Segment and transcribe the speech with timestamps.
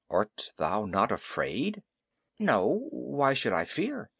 [0.09, 1.83] Art thou not afraid?"
[2.39, 2.87] "No.
[2.89, 4.09] Why should I fear?